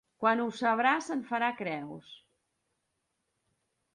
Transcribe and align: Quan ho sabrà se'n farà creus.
Quan 0.21 0.39
ho 0.43 0.45
sabrà 0.59 0.93
se'n 1.07 1.21
farà 1.33 1.51
creus. 1.59 2.09